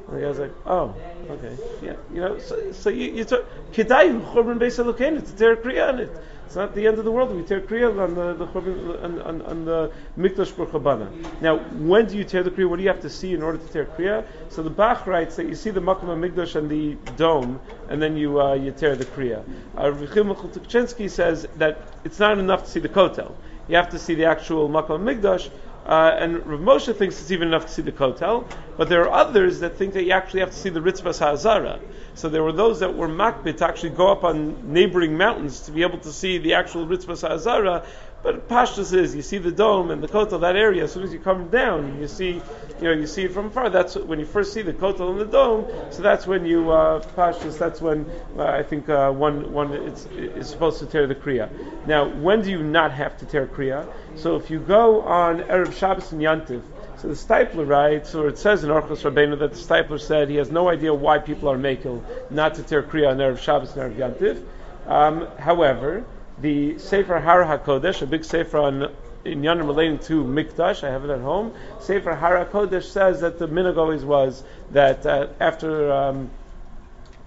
And 0.07 0.18
the 0.18 0.25
guy's 0.25 0.39
like, 0.39 0.54
oh, 0.65 0.95
okay, 1.30 1.57
yeah, 1.81 1.95
you 2.13 2.21
know, 2.21 2.39
so, 2.39 2.71
so 2.71 2.89
you, 2.89 3.12
you 3.12 3.25
took 3.25 3.45
kedai 3.74 4.21
churban 4.31 4.57
beis 4.57 4.81
elokeinu 4.81 5.25
to 5.25 5.36
tear 5.36 5.57
kriya 5.57 5.89
on 5.89 6.00
it. 6.00 6.12
It's 6.45 6.56
not 6.56 6.74
the 6.74 6.88
end 6.88 6.98
of 6.98 7.04
the 7.04 7.12
world. 7.12 7.36
We 7.36 7.44
tear 7.44 7.59
kriya 7.59 8.00
on 8.01 8.15
the, 8.15 8.33
the 8.33 8.48
churban, 8.48 9.04
on, 9.04 9.21
on, 9.21 9.42
on 9.42 9.65
the 9.65 9.92
mikdash 10.18 10.54
burchabana. 10.54 11.42
Now, 11.42 11.57
when 11.57 12.06
do 12.06 12.18
you 12.18 12.24
tear 12.24 12.42
the 12.42 12.51
kriya? 12.51 12.69
What 12.69 12.77
do 12.77 12.83
you 12.83 12.88
have 12.88 13.01
to 13.01 13.09
see 13.09 13.33
in 13.33 13.44
order 13.44 13.57
to 13.57 13.68
tear 13.68 13.83
kriya? 13.83 14.25
So 14.48 14.63
the 14.63 14.69
Bach 14.69 15.06
writes 15.07 15.36
that 15.36 15.48
you 15.48 15.56
see 15.56 15.71
the 15.71 15.81
makom 15.81 16.07
mikdash 16.07 16.56
and 16.56 16.69
the 16.69 16.95
dome, 17.18 17.60
and 17.89 18.01
then 18.01 18.15
you 18.15 18.39
uh, 18.39 18.53
you 18.53 18.71
tear 18.71 18.95
the 18.95 19.03
kriya. 19.03 19.44
Uh, 19.75 21.10
says 21.10 21.48
that 21.57 21.81
it's 22.06 22.19
not 22.19 22.38
enough 22.38 22.63
to 22.63 22.69
see 22.69 22.80
the 22.80 22.88
kotel. 22.88 23.36
You 23.68 23.75
have 23.75 23.89
to 23.89 24.00
see 24.00 24.15
the 24.15 24.25
actual 24.25 24.69
makom 24.69 25.03
mikdash. 25.03 25.50
Uh, 25.88 26.18
and 26.19 26.45
Rav 26.45 26.60
Moshe 26.60 26.94
thinks 26.94 27.22
it's 27.22 27.31
even 27.31 27.48
enough 27.48 27.66
to 27.68 27.72
see 27.72 27.81
the 27.81 27.94
kotel, 27.94 28.45
but 28.75 28.89
there 28.89 29.04
are 29.04 29.10
others 29.10 29.62
that 29.62 29.78
think 29.78 29.94
that 29.94 30.04
you 30.04 30.12
actually 30.12 30.42
have 30.42 30.51
to 30.51 30.57
see 30.57 30.68
the 30.68 30.81
Ritzvah 30.81 31.18
Ha'azara. 31.18 31.80
So 32.13 32.28
there 32.28 32.44
were 32.44 32.51
those 32.51 32.81
that 32.81 32.94
were 32.94 33.07
makbit 33.07 33.57
to 33.57 33.68
actually 33.68 33.92
go 33.92 34.12
up 34.12 34.25
on 34.25 34.74
neighboring 34.74 35.16
mountains 35.16 35.62
to 35.62 35.72
be 35.72 35.84
able 35.84 36.00
to 36.00 36.12
see 36.12 36.39
the 36.39 36.56
actual 36.56 36.86
Ritzvah 36.86 37.22
Ha'azara, 37.22 37.86
but 38.27 38.50
Pashtus 38.50 38.94
is 38.94 39.15
you 39.15 39.21
see 39.21 39.38
the 39.38 39.53
dome 39.53 39.89
and 39.89 40.03
the 40.03 40.07
kotel 40.09 40.41
that 40.41 40.57
area. 40.57 40.83
As 40.83 40.91
soon 40.91 41.03
as 41.03 41.13
you 41.13 41.19
come 41.19 41.47
down, 41.47 41.97
you 41.97 42.09
see, 42.09 42.41
you 42.81 42.81
know, 42.81 42.91
you 42.91 43.07
see 43.07 43.24
it 43.24 43.31
from 43.31 43.50
far. 43.50 43.69
That's 43.69 43.95
when 43.95 44.19
you 44.19 44.25
first 44.25 44.51
see 44.51 44.62
the 44.62 44.74
kotel 44.74 45.12
and 45.12 45.21
the 45.21 45.24
dome. 45.24 45.65
So 45.91 46.01
that's 46.01 46.27
when 46.27 46.45
you 46.45 46.69
uh, 46.69 47.01
Pashtus. 47.15 47.57
That's 47.57 47.79
when 47.79 48.06
uh, 48.38 48.44
I 48.44 48.63
think 48.63 48.89
uh, 48.89 49.13
one 49.13 49.53
one 49.53 49.71
is 49.71 50.50
supposed 50.50 50.79
to 50.79 50.88
tear 50.88 51.07
the 51.07 51.15
kriya. 51.15 51.50
Now, 51.88 52.09
when 52.09 52.41
do 52.41 52.51
you 52.51 52.62
not 52.62 52.91
have 52.91 53.18
to 53.19 53.25
tear 53.25 53.47
kriya? 53.47 53.88
So 54.18 54.35
if 54.35 54.50
you 54.50 54.59
go 54.59 55.03
on 55.03 55.44
erev 55.44 55.71
Shabbos 55.71 56.12
and 56.12 56.21
Yantiv. 56.21 56.63
So 56.97 57.07
the 57.07 57.13
Steipler 57.13 57.65
writes, 57.65 58.13
or 58.13 58.27
it 58.27 58.38
says 58.38 58.65
in 58.65 58.71
Orchos 58.71 59.09
Rabbeinu 59.09 59.39
that 59.39 59.53
the 59.53 59.57
Steipler 59.57 60.01
said 60.01 60.29
he 60.29 60.35
has 60.35 60.51
no 60.51 60.68
idea 60.68 60.94
why 60.94 61.19
people 61.19 61.47
are 61.47 61.57
making 61.57 62.03
not 62.29 62.56
to 62.56 62.63
tear 62.63 62.83
kriya 62.83 63.12
on 63.12 63.19
erev 63.19 63.39
Shabbos 63.39 63.74
and 63.77 63.95
erev 63.95 63.95
Yantiv. 63.95 64.44
Um, 64.85 65.27
however, 65.38 66.03
the 66.42 66.78
Sefer 66.78 67.19
Har 67.19 67.44
HaKodesh, 67.44 68.01
a 68.01 68.06
big 68.06 68.24
Sefer 68.24 68.57
on 68.57 68.92
in 69.25 69.42
Yanim 69.42 69.68
relating 69.68 70.00
to 70.00 70.24
Mikdash, 70.24 70.84
I 70.84 70.92
have 70.92 71.04
it 71.04 71.10
at 71.10 71.19
home. 71.19 71.54
Sefer 71.81 72.16
Har 72.16 72.45
HaKodesh 72.45 72.84
says 72.84 73.22
that 73.22 73.39
the 73.39 73.48
minog 73.48 73.78
always 73.78 74.06
was 74.06 74.44
that 74.72 75.06
uh, 75.06 75.28
after 75.39 75.92
um, 75.92 76.30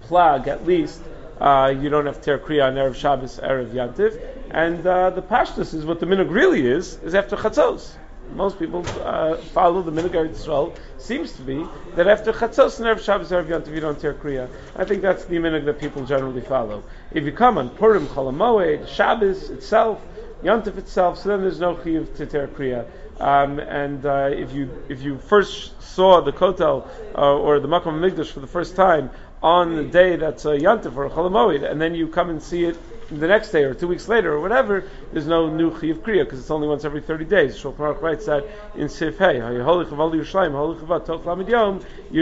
Plag, 0.07 0.47
at 0.47 0.65
least, 0.65 1.01
uh, 1.39 1.73
you 1.77 1.89
don't 1.89 2.05
have 2.05 2.21
to 2.21 2.37
Kriya 2.37 2.67
on 2.67 2.75
Erev 2.75 2.95
Shabbos, 2.95 3.39
Erev 3.39 3.71
Yantiv. 3.71 4.19
And 4.49 4.85
uh, 4.85 5.11
the 5.11 5.21
Pashtus 5.21 5.73
is 5.73 5.85
what 5.85 5.99
the 5.99 6.05
minog 6.05 6.31
really 6.31 6.65
is, 6.65 6.97
is 7.03 7.13
after 7.13 7.35
Chatzos 7.35 7.95
most 8.35 8.59
people 8.59 8.85
uh, 9.03 9.37
follow 9.37 9.81
the 9.81 9.91
Minhag 9.91 10.29
Yisrael 10.29 10.75
seems 10.97 11.33
to 11.33 11.41
be 11.41 11.65
that 11.95 12.07
after 12.07 12.31
Chatzos 12.31 12.79
and 12.79 12.87
Erev 12.87 13.03
Shabbos 13.03 13.31
Erev 13.31 13.47
Yontiv 13.47 13.73
you 13.73 13.79
don't 13.79 13.99
tear 13.99 14.13
Kriya. 14.13 14.49
I 14.75 14.85
think 14.85 15.01
that's 15.01 15.25
the 15.25 15.37
Minhag 15.37 15.65
that 15.65 15.79
people 15.79 16.05
generally 16.05 16.41
follow. 16.41 16.83
If 17.11 17.25
you 17.25 17.31
come 17.31 17.57
on 17.57 17.69
Purim, 17.69 18.07
Cholamoed, 18.07 18.87
Shabbos 18.87 19.49
itself, 19.49 20.01
Yontif 20.43 20.77
itself, 20.77 21.19
so 21.19 21.29
then 21.29 21.41
there's 21.41 21.59
no 21.59 21.75
chiyuv 21.75 22.15
to 22.17 22.25
tear 22.25 22.47
Kriya. 22.47 22.85
Um, 23.19 23.59
and 23.59 24.03
uh, 24.05 24.29
if 24.31 24.51
you 24.51 24.83
if 24.89 25.03
you 25.03 25.17
first 25.19 25.79
saw 25.81 26.21
the 26.21 26.31
Kotel 26.31 26.87
uh, 27.15 27.37
or 27.37 27.59
the 27.59 27.67
Makom 27.67 27.99
Migdash 27.99 28.31
for 28.31 28.39
the 28.39 28.47
first 28.47 28.75
time 28.75 29.11
on 29.43 29.75
the 29.75 29.83
day 29.83 30.15
that's 30.15 30.45
a 30.45 30.57
Yantif 30.57 30.95
or 30.95 31.05
a 31.05 31.09
Cholamoid, 31.09 31.69
and 31.69 31.79
then 31.79 31.93
you 31.93 32.07
come 32.07 32.29
and 32.29 32.41
see 32.41 32.63
it 32.63 32.77
the 33.11 33.27
next 33.27 33.51
day 33.51 33.63
or 33.63 33.73
two 33.73 33.87
weeks 33.87 34.07
later 34.07 34.33
or 34.33 34.39
whatever, 34.39 34.85
there's 35.11 35.27
no 35.27 35.49
new 35.49 35.77
Chiv 35.79 36.01
Kriya 36.03 36.23
because 36.23 36.39
it's 36.39 36.51
only 36.51 36.67
once 36.67 36.85
every 36.85 37.01
30 37.01 37.25
days. 37.25 37.57
Shulchan 37.57 37.77
Aruch 37.77 38.01
writes 38.01 38.25
that 38.25 38.45
in 38.75 38.87
Sif 38.87 39.17
Hey, 39.17 39.37
you're 39.37 39.53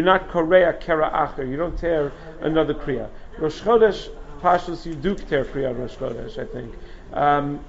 not 0.01 0.29
Korea 0.29 0.74
Kera 0.74 1.13
Acher, 1.13 1.50
you 1.50 1.58
don't 1.58 1.77
tear 1.77 2.12
another 2.41 2.74
Kriya. 2.74 3.10
Rosh 3.38 3.62
Chodesh, 3.62 4.10
Pashas, 4.41 4.86
you 4.86 4.96
do 4.96 5.15
tear 5.15 5.46
Kriya 5.46 5.77
Rosh 5.77 5.96
Chodesh, 5.96 6.38
I 6.39 6.46
think. 6.46 6.74
Um, 7.13 7.60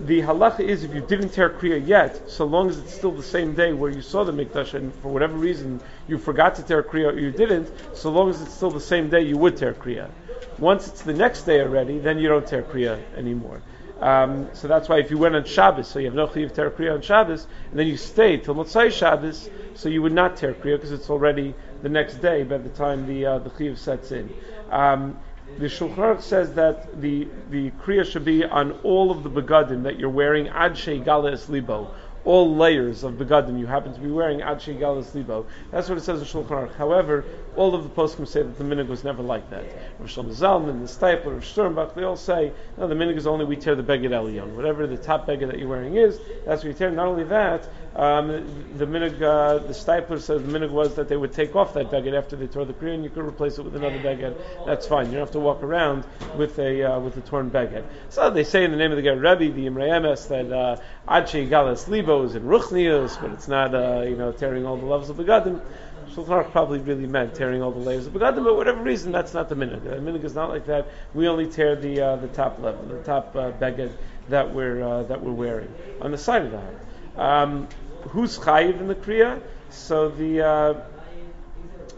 the 0.00 0.20
halacha 0.22 0.60
is 0.60 0.84
if 0.84 0.94
you 0.94 1.00
didn't 1.00 1.28
tear 1.30 1.50
kriya 1.50 1.86
yet, 1.86 2.28
so 2.28 2.44
long 2.44 2.68
as 2.68 2.78
it's 2.78 2.92
still 2.92 3.12
the 3.12 3.22
same 3.22 3.54
day 3.54 3.72
where 3.72 3.90
you 3.90 4.02
saw 4.02 4.24
the 4.24 4.32
mikdash, 4.32 4.74
and 4.74 4.92
for 4.96 5.08
whatever 5.12 5.36
reason 5.36 5.80
you 6.08 6.18
forgot 6.18 6.56
to 6.56 6.62
tear 6.62 6.82
kriya 6.82 7.12
or 7.12 7.18
you 7.18 7.30
didn't, 7.30 7.70
so 7.94 8.10
long 8.10 8.28
as 8.28 8.42
it's 8.42 8.52
still 8.52 8.70
the 8.70 8.80
same 8.80 9.08
day, 9.08 9.22
you 9.22 9.36
would 9.36 9.56
tear 9.56 9.74
kriya. 9.74 10.10
Once 10.58 10.88
it's 10.88 11.02
the 11.02 11.12
next 11.12 11.42
day 11.42 11.60
already, 11.60 11.98
then 11.98 12.18
you 12.18 12.28
don't 12.28 12.46
tear 12.46 12.62
kriya 12.62 13.00
anymore. 13.16 13.62
Um, 14.00 14.48
so 14.52 14.66
that's 14.66 14.88
why 14.88 14.98
if 14.98 15.12
you 15.12 15.18
went 15.18 15.36
on 15.36 15.44
Shabbos, 15.44 15.86
so 15.86 16.00
you 16.00 16.06
have 16.06 16.14
no 16.14 16.26
chiyuv 16.26 16.52
ter 16.52 16.70
kriya 16.70 16.94
on 16.94 17.02
Shabbos, 17.02 17.46
and 17.70 17.78
then 17.78 17.86
you 17.86 17.96
stay 17.96 18.36
till 18.36 18.56
Motzai 18.56 18.90
Shabbos, 18.90 19.48
so 19.74 19.88
you 19.88 20.02
would 20.02 20.12
not 20.12 20.36
ter 20.36 20.54
kriya 20.54 20.76
because 20.76 20.90
it's 20.90 21.08
already 21.08 21.54
the 21.82 21.88
next 21.88 22.16
day 22.16 22.42
by 22.42 22.58
the 22.58 22.68
time 22.70 23.06
the 23.06 23.24
uh, 23.24 23.38
the 23.38 23.50
chiyuv 23.50 23.78
sets 23.78 24.10
in. 24.10 24.28
Um, 24.70 25.18
the 25.58 25.66
Shulchan 25.66 26.20
says 26.20 26.52
that 26.54 27.00
the 27.00 27.28
the 27.50 27.70
kriya 27.72 28.04
should 28.04 28.24
be 28.24 28.44
on 28.44 28.72
all 28.82 29.12
of 29.12 29.22
the 29.22 29.30
begadim 29.30 29.84
that 29.84 30.00
you're 30.00 30.10
wearing 30.10 30.48
ad 30.48 30.76
Shei 30.76 30.98
galas 30.98 31.48
libo 31.48 31.94
all 32.24 32.54
layers 32.54 33.02
of 33.02 33.14
begadim 33.14 33.58
you 33.58 33.66
happen 33.66 33.92
to 33.92 34.00
be 34.00 34.10
wearing 34.10 34.42
ad 34.42 34.62
Shei 34.62 34.74
galas 34.74 35.14
libo. 35.14 35.46
That's 35.70 35.88
what 35.88 35.98
it 35.98 36.02
says 36.02 36.20
in 36.20 36.26
Shulchan 36.26 36.48
Aruch. 36.48 36.74
However, 36.74 37.24
all 37.56 37.74
of 37.74 37.82
the 37.82 37.90
poskim 37.90 38.26
say 38.26 38.42
that 38.42 38.56
the 38.58 38.64
minig 38.64 38.88
was 38.88 39.04
never 39.04 39.22
like 39.22 39.48
that. 39.50 39.64
Rav 39.98 40.08
Shlomo 40.08 40.34
Zalman, 40.34 40.80
the 40.80 40.88
Steipler, 40.88 41.34
Rav 41.34 41.44
Sternbuch, 41.44 41.94
they 41.94 42.04
all 42.04 42.16
say 42.16 42.52
no, 42.78 42.88
the 42.88 42.94
minig 42.94 43.16
is 43.16 43.26
only 43.26 43.44
we 43.44 43.56
tear 43.56 43.74
the 43.74 43.82
beged 43.82 44.10
elyon. 44.10 44.54
Whatever 44.54 44.86
the 44.86 44.96
top 44.96 45.26
beged 45.26 45.48
that 45.48 45.58
you're 45.58 45.68
wearing 45.68 45.96
is, 45.96 46.18
that's 46.46 46.62
what 46.62 46.68
you 46.68 46.74
tear. 46.74 46.90
Not 46.90 47.06
only 47.06 47.24
that, 47.24 47.68
um, 47.94 48.28
the 48.78 48.86
minig, 48.86 49.20
uh, 49.20 49.58
the 49.58 49.74
Steipler 49.74 50.20
says 50.20 50.42
the 50.42 50.58
minig 50.58 50.70
was 50.70 50.94
that 50.94 51.08
they 51.08 51.16
would 51.16 51.32
take 51.32 51.54
off 51.54 51.74
that 51.74 51.90
beged 51.90 52.16
after 52.16 52.36
they 52.36 52.46
tore 52.46 52.64
the 52.64 52.72
kriya, 52.72 52.94
and 52.94 53.04
you 53.04 53.10
could 53.10 53.24
replace 53.24 53.58
it 53.58 53.64
with 53.64 53.76
another 53.76 53.98
beged. 53.98 54.34
That's 54.64 54.86
fine. 54.86 55.06
You 55.06 55.12
don't 55.12 55.20
have 55.20 55.32
to 55.32 55.40
walk 55.40 55.62
around 55.62 56.04
with 56.36 56.58
a 56.58 56.84
uh, 56.84 57.00
with 57.00 57.16
a 57.18 57.20
torn 57.20 57.50
beged. 57.50 57.84
So 58.08 58.30
they 58.30 58.44
say 58.44 58.64
in 58.64 58.70
the 58.70 58.78
name 58.78 58.92
of 58.92 58.96
the 58.96 59.02
Ger 59.02 59.16
Rebbe, 59.16 59.54
the 59.54 59.66
Imrei 59.66 59.90
Emes, 59.90 60.28
that 60.28 60.50
uh, 60.50 61.48
Galas 61.50 61.88
Libo 61.88 62.22
is 62.24 62.34
in 62.34 62.44
Ruchnius, 62.44 63.20
but 63.20 63.30
it's 63.32 63.48
not 63.48 63.74
uh, 63.74 64.02
you 64.02 64.16
know 64.16 64.32
tearing 64.32 64.64
all 64.64 64.76
the 64.76 64.86
levels 64.86 65.10
of 65.10 65.18
the 65.18 65.24
Gadim. 65.24 65.60
Shulchan 66.14 66.50
probably 66.50 66.78
really 66.78 67.06
meant 67.06 67.34
tearing 67.34 67.62
all 67.62 67.70
the 67.70 67.78
layers 67.78 68.06
of 68.06 68.12
begadim, 68.12 68.44
but 68.44 68.56
whatever 68.56 68.82
reason, 68.82 69.12
that's 69.12 69.32
not 69.32 69.48
the 69.48 69.54
minhag. 69.54 69.82
The 69.82 69.96
minhag 69.96 70.24
is 70.24 70.34
not 70.34 70.50
like 70.50 70.66
that. 70.66 70.88
We 71.14 71.26
only 71.28 71.46
tear 71.46 71.74
the 71.74 72.00
uh, 72.00 72.16
the 72.16 72.28
top 72.28 72.58
level, 72.58 72.84
the 72.84 73.02
top 73.02 73.34
uh, 73.34 73.52
that 74.28 74.54
we're 74.54 74.82
uh, 74.82 75.02
that 75.04 75.22
we're 75.22 75.32
wearing 75.32 75.72
on 76.00 76.10
the 76.10 76.18
side 76.18 76.42
of 76.42 76.52
the. 76.52 77.22
Um, 77.22 77.68
who's 78.10 78.38
chayiv 78.38 78.80
in 78.80 78.88
the 78.88 78.94
kriya? 78.94 79.40
So 79.70 80.10
the 80.10 80.42
uh, 80.42 80.74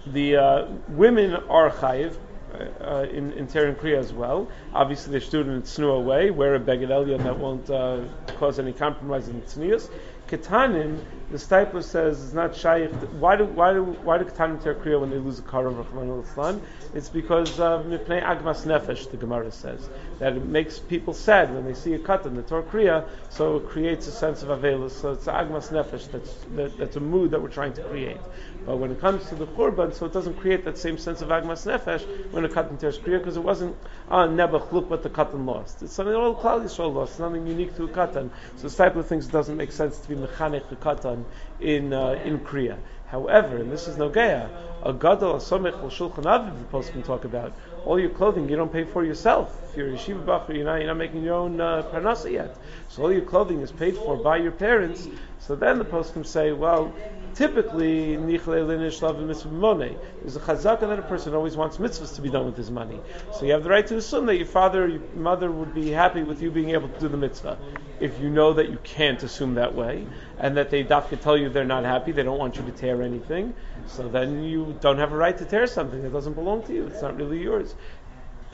the 0.07 0.37
uh, 0.37 0.67
women 0.89 1.35
are 1.35 1.71
chayiv. 1.71 2.17
Uh, 2.55 3.05
in, 3.11 3.33
in 3.33 3.49
tearing 3.49 3.75
kriya 3.75 3.99
as 3.99 4.13
well. 4.13 4.49
Obviously, 4.73 5.11
they're 5.11 5.21
student 5.21 5.57
in 5.57 5.63
snua 5.63 6.01
way, 6.01 6.31
wear 6.31 6.55
a 6.55 6.61
beged 6.61 6.87
elyon 6.87 7.25
that 7.25 7.37
won't 7.37 7.69
uh, 7.69 8.03
cause 8.39 8.61
any 8.61 8.73
compromise 8.73 9.27
in 9.27 9.43
tznius. 9.43 9.91
Ketanim, 10.29 11.05
the 11.31 11.37
Steipler 11.39 11.83
says 11.83 12.21
is 12.21 12.35
not 12.35 12.55
shaykh. 12.55 12.91
Why 13.19 13.37
do 13.37 13.45
why 13.45 13.73
do 13.73 13.83
why 13.83 14.19
do 14.19 14.25
Ketanim 14.25 14.63
tear 14.63 14.75
kriya 14.75 15.01
when 15.01 15.11
they 15.11 15.19
lose 15.19 15.39
a 15.39 15.43
car 15.43 15.67
of 15.67 16.63
It's 16.95 17.09
because 17.09 17.59
of 17.59 17.87
mipnei 17.87 18.23
agmas 18.23 18.65
nefesh. 18.67 19.11
The 19.11 19.17
Gemara 19.17 19.51
says 19.51 19.89
that 20.19 20.37
it 20.37 20.45
makes 20.45 20.79
people 20.79 21.13
sad 21.13 21.53
when 21.53 21.65
they 21.65 21.75
see 21.75 21.95
a 21.95 21.99
katan, 21.99 22.37
the 22.37 22.43
tor 22.43 22.63
kriya, 22.63 23.05
so 23.31 23.57
it 23.57 23.69
creates 23.69 24.07
a 24.07 24.13
sense 24.13 24.43
of 24.43 24.49
avelus. 24.49 24.93
So 24.93 25.13
it's 25.13 25.27
agmas 25.27 25.71
nefesh. 25.71 26.11
That's 26.11 26.35
that, 26.57 26.79
that's 26.79 26.97
a 26.97 27.01
mood 27.01 27.33
that 27.33 27.43
we're 27.43 27.49
trying 27.49 27.73
to 27.75 27.83
create. 27.83 28.21
But 28.65 28.77
when 28.77 28.91
it 28.91 29.01
comes 29.01 29.29
to 29.29 29.35
the 29.35 29.47
korban, 29.47 29.93
so 29.93 30.07
it 30.07 30.13
doesn't 30.13 30.39
create 30.39 30.65
that 30.65 30.79
same 30.79 30.99
sense 30.99 31.21
of 31.21 31.29
agmas 31.29 31.67
nefesh 31.67 32.33
when 32.33 32.45
a 32.45 32.49
katan 32.49 32.79
tears 32.79 32.99
kriya 32.99 33.19
because 33.19 33.37
it 33.37 33.43
wasn't 33.43 33.77
ah 34.09 34.27
nebach 34.27 34.73
look 34.73 34.89
what 34.89 35.03
the 35.03 35.11
katan 35.11 35.47
lost. 35.47 35.83
It's 35.83 35.93
something 35.93 36.15
all 36.15 36.35
Klal 36.35 36.63
Yisrael 36.63 36.95
lost. 36.95 37.13
It's 37.13 37.21
nothing 37.21 37.47
unique 37.47 37.75
to 37.77 37.85
a 37.85 37.89
katan. 37.89 38.31
So 38.57 38.69
the 38.69 38.75
Steipler 38.75 39.05
thinks 39.05 39.27
it 39.27 39.33
doesn't 39.33 39.57
make 39.57 39.73
sense 39.73 39.99
to 39.99 40.09
be 40.09 40.14
mechanech 40.17 40.65
katan 40.81 41.25
in 41.61 41.93
uh, 41.93 42.21
in 42.25 42.39
kriya. 42.41 42.77
However, 43.09 43.59
and 43.59 43.71
this 43.71 43.87
is 43.87 43.97
Nogea, 43.97 44.49
a 44.83 44.93
gadol 44.93 45.35
asomech 45.35 45.81
shulchan 45.91 46.25
aviv 46.25 46.59
the 46.59 46.65
post 46.65 46.93
can 46.93 47.03
talk 47.03 47.25
about. 47.25 47.53
All 47.85 47.99
your 48.01 48.11
clothing 48.11 48.49
you 48.49 48.57
don't 48.57 48.73
pay 48.73 48.85
for 48.85 49.05
yourself. 49.05 49.57
If 49.71 49.77
you're 49.77 49.91
a 49.91 49.93
yeshiva 49.93 50.25
bachur, 50.25 50.57
you're 50.57 50.65
not, 50.65 50.77
you're 50.77 50.87
not 50.87 50.97
making 50.97 51.23
your 51.23 51.35
own 51.35 51.61
uh, 51.61 51.83
parnasa 51.93 52.33
yet. 52.33 52.57
So 52.89 53.03
all 53.03 53.13
your 53.13 53.23
clothing 53.23 53.61
is 53.61 53.71
paid 53.71 53.97
for 53.97 54.17
by 54.17 54.39
your 54.39 54.53
parents. 54.53 55.07
So 55.39 55.55
then 55.55 55.79
the 55.79 55.85
post 55.85 56.13
can 56.13 56.25
say, 56.25 56.53
well, 56.53 56.93
typically 57.35 58.17
nichle 58.17 58.65
linish 58.65 59.03
love 59.03 59.53
money. 59.53 59.97
There's 60.21 60.37
a 60.37 60.41
chazaka 60.41 60.81
that 60.81 60.99
a 60.99 61.03
person 61.03 61.35
always 61.35 61.57
wants 61.57 61.79
mitzvahs 61.79 62.15
to 62.15 62.23
be 62.23 62.31
done 62.31 62.47
with 62.47 62.57
his 62.57 62.71
money. 62.71 63.01
So 63.33 63.45
you 63.45 63.53
have 63.53 63.65
the 63.65 63.71
right 63.71 63.87
to 63.87 63.97
assume 63.97 64.27
that 64.27 64.37
your 64.37 64.47
father, 64.47 64.87
your 64.87 65.01
mother 65.15 65.51
would 65.51 65.75
be 65.75 65.91
happy 65.91 66.23
with 66.23 66.41
you 66.41 66.51
being 66.51 66.71
able 66.71 66.89
to 66.89 67.01
do 67.01 67.09
the 67.09 67.17
mitzvah. 67.17 67.59
If 68.01 68.21
you 68.21 68.29
know 68.29 68.53
that 68.55 68.71
you 68.71 68.79
can't 68.83 69.23
assume 69.23 69.55
that 69.55 69.75
way, 69.75 70.07
and 70.39 70.57
that 70.57 70.71
they 70.71 70.85
dafka 70.85 71.21
tell 71.21 71.37
you 71.37 71.49
they're 71.49 71.65
not 71.65 71.85
happy, 71.85 72.13
they 72.13 72.23
don't 72.23 72.39
want 72.39 72.57
you 72.57 72.65
to 72.65 72.73
tear 72.73 73.03
anything, 73.03 73.55
so 73.87 74.09
then 74.09 74.43
you 74.43 74.77
don't 74.81 74.99
have 74.99 75.13
a 75.13 75.17
right 75.17 75.37
to 75.39 75.45
tear 75.45 75.67
something 75.67 76.03
that 76.03 76.13
doesn't 76.13 76.35
belong 76.35 76.63
to 76.65 76.73
you. 76.73 76.87
It's 76.87 77.03
not 77.03 77.17
really 77.17 77.41
yours 77.41 77.75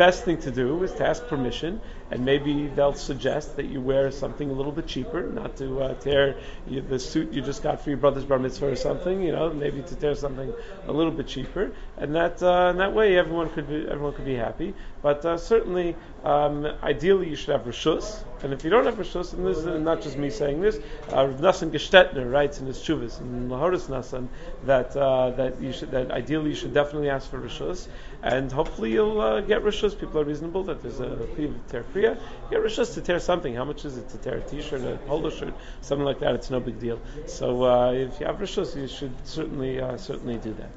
best 0.01 0.25
thing 0.25 0.39
to 0.39 0.51
do 0.51 0.83
is 0.83 0.93
to 0.95 1.07
ask 1.07 1.27
permission, 1.27 1.79
and 2.11 2.25
maybe 2.25 2.69
they'll 2.69 2.95
suggest 2.95 3.57
that 3.57 3.67
you 3.67 3.83
wear 3.83 4.11
something 4.11 4.49
a 4.49 4.53
little 4.55 4.73
bit 4.73 4.87
cheaper, 4.87 5.25
not 5.41 5.59
to 5.59 5.83
uh, 5.83 5.95
tear 6.01 6.39
you, 6.67 6.81
the 6.81 6.99
suit 6.99 7.35
you 7.35 7.43
just 7.43 7.63
got 7.63 7.83
for 7.85 7.91
your 7.91 7.99
brother's 7.99 8.25
bar 8.25 8.39
mitzvah 8.39 8.69
or 8.69 8.77
something. 8.77 9.21
You 9.21 9.33
know, 9.33 9.53
maybe 9.53 9.83
to 9.83 9.95
tear 9.97 10.15
something 10.15 10.51
a 10.87 10.93
little 10.93 11.13
bit 11.13 11.27
cheaper, 11.27 11.73
and 11.99 12.15
that 12.15 12.43
uh, 12.43 12.71
and 12.71 12.81
that 12.81 12.95
way 12.95 13.19
everyone 13.19 13.51
could 13.51 13.69
be 13.69 13.87
everyone 13.95 14.15
could 14.15 14.25
be 14.25 14.37
happy. 14.37 14.73
But 15.03 15.23
uh, 15.27 15.37
certainly, 15.37 15.97
um, 16.25 16.67
ideally, 16.83 17.29
you 17.31 17.37
should 17.37 17.51
have 17.51 17.63
rishus. 17.63 18.23
And 18.43 18.53
if 18.53 18.65
you 18.65 18.71
don't 18.71 18.87
have 18.87 18.97
rishus, 18.97 19.33
and 19.35 19.47
this 19.47 19.59
is 19.59 19.67
not 19.67 20.01
just 20.01 20.17
me 20.17 20.31
saying 20.31 20.61
this, 20.61 20.79
uh, 21.09 21.27
Nassan 21.27 21.71
Gestetner 21.71 22.31
writes 22.31 22.59
in 22.59 22.67
his 22.67 22.79
chuvas 22.79 23.21
in 23.21 23.49
Lahoris 23.49 23.89
Nassan 23.89 24.29
that 24.65 24.97
uh, 24.97 25.31
that 25.33 25.61
you 25.61 25.73
should 25.73 25.91
that 25.91 26.11
ideally 26.11 26.51
you 26.51 26.57
should 26.57 26.73
definitely 26.73 27.11
ask 27.11 27.31
for 27.31 27.39
rishus, 27.39 27.87
and 28.23 28.51
hopefully 28.51 28.93
you'll 28.93 29.21
uh, 29.21 29.41
get 29.41 29.63
rishus. 29.63 29.99
People 29.99 30.21
are 30.21 30.25
reasonable 30.25 30.65
that 30.65 30.83
there's 30.83 31.01
a 31.01 31.27
chiv 31.37 31.55
tear 31.69 31.85
kriya. 31.95 32.19
Get 32.51 32.61
rishus 32.61 32.95
to 32.95 33.03
tear 33.03 33.21
something. 33.21 33.55
How 33.55 33.65
much 33.65 33.85
is 33.85 33.99
it 33.99 34.09
to 34.11 34.19
tear 34.19 34.39
a 34.39 34.41
t-shirt, 34.41 34.83
a 34.83 34.97
polo 35.07 35.29
shirt, 35.29 35.55
something 35.83 36.05
like 36.05 36.21
that? 36.21 36.35
It's 36.35 36.51
no 36.51 36.61
big 36.61 36.81
deal. 36.81 36.99
So 37.27 37.65
uh, 37.65 37.93
if 37.93 38.21
you 38.21 38.27
have 38.27 38.37
rishus, 38.37 38.75
you 38.75 38.89
should 38.89 39.13
certainly 39.27 39.81
uh, 39.81 39.99
certainly 39.99 40.39
do 40.39 40.55
that. 40.55 40.71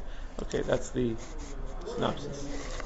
Okay, 0.44 0.62
that's 0.64 0.90
the 0.90 1.16
synopsis. 1.96 2.74